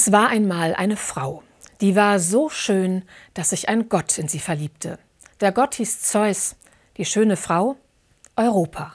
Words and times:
Es 0.00 0.12
war 0.12 0.30
einmal 0.30 0.74
eine 0.74 0.96
Frau, 0.96 1.42
die 1.82 1.94
war 1.94 2.20
so 2.20 2.48
schön, 2.48 3.02
dass 3.34 3.50
sich 3.50 3.68
ein 3.68 3.90
Gott 3.90 4.16
in 4.16 4.28
sie 4.28 4.38
verliebte. 4.38 4.98
Der 5.42 5.52
Gott 5.52 5.74
hieß 5.74 6.00
Zeus, 6.00 6.56
die 6.96 7.04
schöne 7.04 7.36
Frau 7.36 7.76
Europa. 8.34 8.94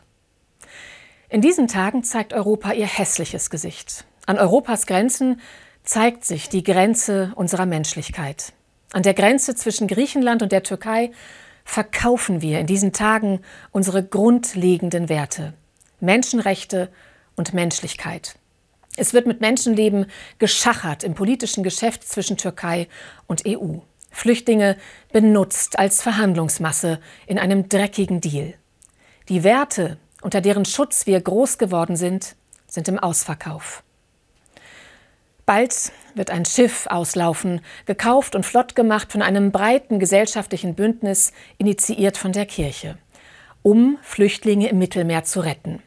In 1.29 1.41
diesen 1.41 1.67
Tagen 1.67 2.03
zeigt 2.03 2.33
Europa 2.33 2.71
ihr 2.71 2.87
hässliches 2.87 3.51
Gesicht. 3.51 4.05
An 4.25 4.39
Europas 4.39 4.87
Grenzen 4.87 5.41
zeigt 5.83 6.25
sich 6.25 6.49
die 6.49 6.63
Grenze 6.63 7.33
unserer 7.35 7.67
Menschlichkeit. 7.67 8.53
An 8.91 9.03
der 9.03 9.13
Grenze 9.13 9.53
zwischen 9.53 9.87
Griechenland 9.87 10.41
und 10.41 10.51
der 10.51 10.63
Türkei 10.63 11.11
verkaufen 11.65 12.41
wir 12.41 12.59
in 12.59 12.65
diesen 12.65 12.93
Tagen 12.93 13.41
unsere 13.69 14.03
grundlegenden 14.03 15.07
Werte 15.07 15.53
Menschenrechte 15.99 16.89
und 17.35 17.53
Menschlichkeit. 17.53 18.39
Es 18.97 19.13
wird 19.13 19.27
mit 19.27 19.41
Menschenleben 19.41 20.05
geschachert 20.39 21.03
im 21.03 21.15
politischen 21.15 21.63
Geschäft 21.63 22.07
zwischen 22.07 22.37
Türkei 22.37 22.87
und 23.27 23.43
EU. 23.45 23.79
Flüchtlinge 24.09 24.77
benutzt 25.11 25.77
als 25.77 26.01
Verhandlungsmasse 26.01 26.99
in 27.27 27.37
einem 27.37 27.67
dreckigen 27.67 28.21
Deal. 28.21 28.53
Die 29.27 29.43
Werte, 29.43 29.97
unter 30.21 30.39
deren 30.39 30.63
Schutz 30.63 31.05
wir 31.05 31.19
groß 31.19 31.57
geworden 31.57 31.97
sind, 31.97 32.35
sind 32.67 32.87
im 32.87 32.97
Ausverkauf. 32.97 33.83
Bald 35.45 35.91
wird 36.15 36.31
ein 36.31 36.45
Schiff 36.45 36.87
auslaufen, 36.87 37.61
gekauft 37.85 38.35
und 38.35 38.45
flott 38.45 38.75
gemacht 38.75 39.11
von 39.11 39.21
einem 39.21 39.51
breiten 39.51 39.99
gesellschaftlichen 39.99 40.73
Bündnis, 40.73 41.33
initiiert 41.57 42.17
von 42.17 42.31
der 42.31 42.45
Kirche, 42.45 42.97
um 43.61 43.99
Flüchtlinge 44.01 44.69
im 44.69 44.79
Mittelmeer 44.79 45.23
zu 45.23 45.41
retten. 45.41 45.83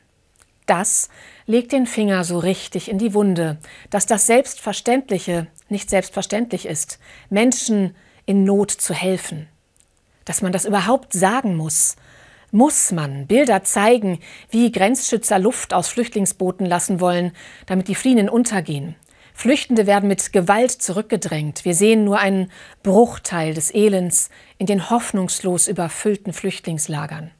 Das 0.68 1.08
legt 1.46 1.72
den 1.72 1.86
Finger 1.86 2.24
so 2.24 2.38
richtig 2.38 2.90
in 2.90 2.98
die 2.98 3.14
Wunde, 3.14 3.56
dass 3.88 4.04
das 4.04 4.26
Selbstverständliche 4.26 5.46
nicht 5.70 5.88
selbstverständlich 5.88 6.66
ist, 6.66 6.98
Menschen 7.30 7.96
in 8.26 8.44
Not 8.44 8.70
zu 8.70 8.92
helfen. 8.92 9.48
Dass 10.26 10.42
man 10.42 10.52
das 10.52 10.66
überhaupt 10.66 11.14
sagen 11.14 11.56
muss. 11.56 11.96
Muss 12.50 12.92
man 12.92 13.26
Bilder 13.26 13.64
zeigen, 13.64 14.20
wie 14.50 14.70
Grenzschützer 14.70 15.38
Luft 15.38 15.72
aus 15.72 15.88
Flüchtlingsbooten 15.88 16.66
lassen 16.66 17.00
wollen, 17.00 17.32
damit 17.64 17.88
die 17.88 17.94
Fliehenden 17.94 18.28
untergehen. 18.28 18.94
Flüchtende 19.32 19.86
werden 19.86 20.06
mit 20.06 20.34
Gewalt 20.34 20.72
zurückgedrängt. 20.72 21.64
Wir 21.64 21.74
sehen 21.74 22.04
nur 22.04 22.18
einen 22.18 22.52
Bruchteil 22.82 23.54
des 23.54 23.72
Elends 23.74 24.28
in 24.58 24.66
den 24.66 24.90
hoffnungslos 24.90 25.66
überfüllten 25.66 26.34
Flüchtlingslagern. 26.34 27.30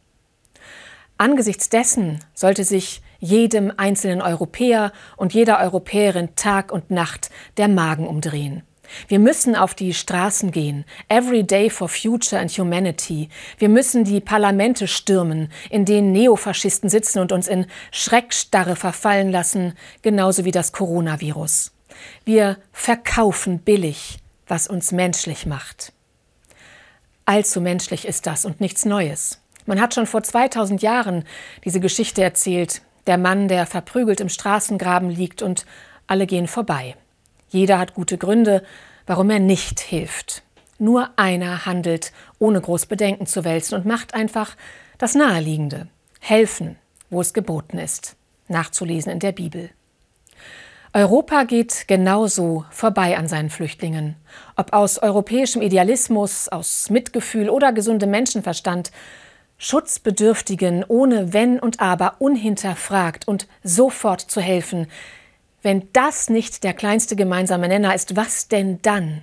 Angesichts 1.18 1.68
dessen 1.68 2.20
sollte 2.32 2.64
sich 2.64 3.02
jedem 3.18 3.72
einzelnen 3.76 4.22
Europäer 4.22 4.92
und 5.16 5.34
jeder 5.34 5.60
Europäerin 5.60 6.34
Tag 6.36 6.72
und 6.72 6.90
Nacht 6.90 7.30
der 7.56 7.68
Magen 7.68 8.06
umdrehen. 8.06 8.62
Wir 9.06 9.18
müssen 9.18 9.54
auf 9.54 9.74
die 9.74 9.92
Straßen 9.92 10.50
gehen, 10.50 10.84
Every 11.08 11.44
Day 11.44 11.70
for 11.70 11.88
Future 11.88 12.40
and 12.40 12.50
Humanity. 12.50 13.28
Wir 13.58 13.68
müssen 13.68 14.04
die 14.04 14.20
Parlamente 14.20 14.88
stürmen, 14.88 15.50
in 15.70 15.84
denen 15.84 16.12
Neofaschisten 16.12 16.88
sitzen 16.88 17.18
und 17.18 17.32
uns 17.32 17.48
in 17.48 17.66
Schreckstarre 17.90 18.76
verfallen 18.76 19.30
lassen, 19.30 19.74
genauso 20.02 20.44
wie 20.44 20.52
das 20.52 20.72
Coronavirus. 20.72 21.72
Wir 22.24 22.58
verkaufen 22.72 23.58
billig, 23.58 24.18
was 24.46 24.68
uns 24.68 24.92
menschlich 24.92 25.46
macht. 25.46 25.92
Allzu 27.24 27.60
menschlich 27.60 28.06
ist 28.06 28.26
das 28.26 28.44
und 28.44 28.60
nichts 28.60 28.86
Neues. 28.86 29.42
Man 29.66 29.80
hat 29.82 29.94
schon 29.94 30.06
vor 30.06 30.22
2000 30.22 30.80
Jahren 30.80 31.24
diese 31.64 31.80
Geschichte 31.80 32.22
erzählt, 32.22 32.80
der 33.06 33.18
Mann, 33.18 33.48
der 33.48 33.66
verprügelt 33.66 34.20
im 34.20 34.28
Straßengraben 34.28 35.10
liegt 35.10 35.42
und 35.42 35.66
alle 36.06 36.26
gehen 36.26 36.46
vorbei. 36.46 36.96
Jeder 37.48 37.78
hat 37.78 37.94
gute 37.94 38.18
Gründe, 38.18 38.62
warum 39.06 39.30
er 39.30 39.38
nicht 39.38 39.80
hilft. 39.80 40.42
Nur 40.78 41.10
einer 41.16 41.66
handelt, 41.66 42.12
ohne 42.38 42.60
groß 42.60 42.86
Bedenken 42.86 43.26
zu 43.26 43.44
wälzen 43.44 43.74
und 43.74 43.84
macht 43.84 44.14
einfach 44.14 44.56
das 44.98 45.14
Naheliegende. 45.14 45.88
Helfen, 46.20 46.76
wo 47.10 47.20
es 47.20 47.32
geboten 47.32 47.78
ist. 47.78 48.16
Nachzulesen 48.48 49.12
in 49.12 49.18
der 49.18 49.32
Bibel. 49.32 49.70
Europa 50.94 51.44
geht 51.44 51.86
genauso 51.86 52.64
vorbei 52.70 53.18
an 53.18 53.28
seinen 53.28 53.50
Flüchtlingen. 53.50 54.16
Ob 54.56 54.72
aus 54.72 54.98
europäischem 54.98 55.60
Idealismus, 55.60 56.48
aus 56.48 56.88
Mitgefühl 56.88 57.50
oder 57.50 57.72
gesundem 57.72 58.10
Menschenverstand, 58.10 58.90
Schutzbedürftigen 59.58 60.84
ohne 60.86 61.32
Wenn 61.32 61.58
und 61.58 61.80
Aber 61.80 62.20
unhinterfragt 62.20 63.26
und 63.26 63.48
sofort 63.64 64.20
zu 64.20 64.40
helfen. 64.40 64.86
Wenn 65.62 65.88
das 65.92 66.30
nicht 66.30 66.62
der 66.62 66.74
kleinste 66.74 67.16
gemeinsame 67.16 67.66
Nenner 67.66 67.94
ist, 67.94 68.14
was 68.14 68.46
denn 68.46 68.80
dann? 68.82 69.22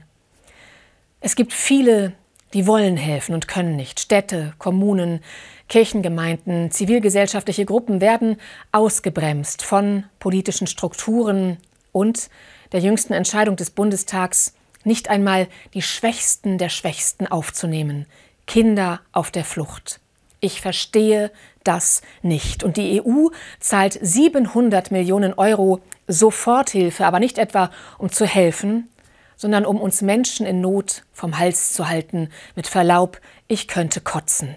Es 1.22 1.38
gibt 1.38 1.54
viele, 1.54 2.12
die 2.54 2.68
wollen 2.68 2.98
helfen 2.98 3.34
und 3.34 3.48
können 3.48 3.78
nicht. 3.78 4.02
Städte, 4.02 4.54
Kommunen, 4.60 5.22
Kirchengemeinden, 5.70 6.70
zivilgesellschaftliche 6.70 7.66
Gruppen 7.66 8.02
werden 8.02 8.38
ausgebremst 8.74 9.64
von 9.64 10.04
politischen 10.20 10.68
Strukturen 10.68 11.58
und 11.94 12.30
der 12.74 12.82
jüngsten 12.82 13.14
Entscheidung 13.14 13.56
des 13.56 13.72
Bundestags, 13.72 14.54
nicht 14.84 15.10
einmal 15.10 15.48
die 15.74 15.82
Schwächsten 15.82 16.58
der 16.58 16.70
Schwächsten 16.70 17.26
aufzunehmen. 17.26 18.06
Kinder 18.46 19.00
auf 19.14 19.32
der 19.32 19.46
Flucht. 19.46 20.02
Ich 20.46 20.62
verstehe 20.62 21.32
das 21.64 22.04
nicht. 22.22 22.64
Und 22.64 22.78
die 22.78 23.02
EU 23.02 23.30
zahlt 23.60 23.98
700 24.00 24.92
Millionen 24.92 25.34
Euro 25.34 25.82
Soforthilfe, 26.08 27.04
aber 27.04 27.20
nicht 27.20 27.40
etwa 27.40 27.72
um 27.98 28.12
zu 28.12 28.28
helfen, 28.28 28.88
sondern 29.36 29.66
um 29.66 29.82
uns 29.82 30.04
Menschen 30.04 30.46
in 30.46 30.62
Not 30.62 31.02
vom 31.14 31.40
Hals 31.40 31.74
zu 31.74 31.90
halten. 31.90 32.30
Mit 32.56 32.68
Verlaub, 32.68 33.20
ich 33.48 33.68
könnte 33.68 34.02
kotzen. 34.02 34.56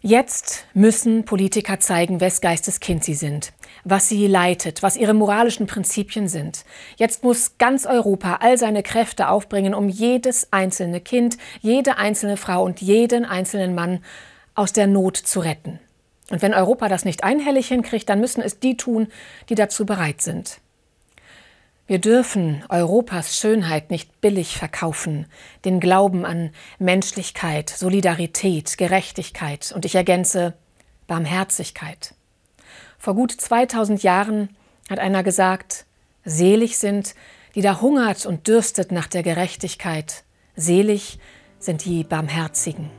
Jetzt 0.00 0.64
müssen 0.74 1.24
Politiker 1.24 1.80
zeigen, 1.80 2.20
wes 2.20 2.40
Geistes 2.40 2.78
Kind 2.78 3.02
sie 3.02 3.14
sind, 3.14 3.52
was 3.82 4.08
sie 4.08 4.28
leitet, 4.28 4.84
was 4.84 4.96
ihre 4.96 5.14
moralischen 5.14 5.66
Prinzipien 5.66 6.28
sind. 6.28 6.64
Jetzt 6.96 7.24
muss 7.24 7.58
ganz 7.58 7.84
Europa 7.84 8.38
all 8.42 8.58
seine 8.58 8.84
Kräfte 8.84 9.28
aufbringen, 9.28 9.74
um 9.74 9.88
jedes 9.88 10.52
einzelne 10.52 11.00
Kind, 11.00 11.36
jede 11.62 11.98
einzelne 11.98 12.36
Frau 12.36 12.64
und 12.64 12.80
jeden 12.80 13.24
einzelnen 13.24 13.74
Mann 13.74 14.00
aus 14.54 14.72
der 14.72 14.86
Not 14.86 15.16
zu 15.16 15.40
retten. 15.40 15.78
Und 16.30 16.42
wenn 16.42 16.54
Europa 16.54 16.88
das 16.88 17.04
nicht 17.04 17.24
einhellig 17.24 17.68
hinkriegt, 17.68 18.08
dann 18.08 18.20
müssen 18.20 18.42
es 18.42 18.58
die 18.58 18.76
tun, 18.76 19.08
die 19.48 19.54
dazu 19.54 19.84
bereit 19.84 20.22
sind. 20.22 20.60
Wir 21.86 21.98
dürfen 21.98 22.64
Europas 22.68 23.36
Schönheit 23.36 23.90
nicht 23.90 24.20
billig 24.20 24.56
verkaufen, 24.56 25.26
den 25.64 25.80
Glauben 25.80 26.24
an 26.24 26.50
Menschlichkeit, 26.78 27.68
Solidarität, 27.68 28.78
Gerechtigkeit 28.78 29.72
und 29.74 29.84
ich 29.84 29.94
ergänze 29.94 30.54
Barmherzigkeit. 31.06 32.14
Vor 32.98 33.14
gut 33.14 33.32
2000 33.32 34.02
Jahren 34.02 34.56
hat 34.88 35.00
einer 35.00 35.22
gesagt, 35.22 35.84
selig 36.24 36.78
sind, 36.78 37.14
die 37.54 37.62
da 37.62 37.80
hungert 37.80 38.24
und 38.26 38.46
dürstet 38.46 38.92
nach 38.92 39.08
der 39.08 39.22
Gerechtigkeit, 39.22 40.24
selig 40.56 41.18
sind 41.58 41.84
die 41.84 42.04
Barmherzigen. 42.04 42.90